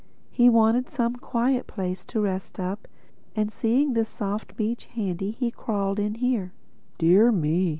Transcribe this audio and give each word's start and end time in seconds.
He 0.31 0.49
wanted 0.49 0.89
some 0.89 1.15
quiet 1.17 1.67
place 1.67 2.03
to 2.05 2.19
rest 2.21 2.59
up; 2.59 2.87
and 3.35 3.51
seeing 3.53 3.93
this 3.93 4.09
soft 4.09 4.57
beach 4.57 4.85
handy 4.85 5.29
he 5.29 5.51
crawled 5.51 5.99
in 5.99 6.15
here." 6.15 6.53
"Dear 6.97 7.31
me!" 7.31 7.69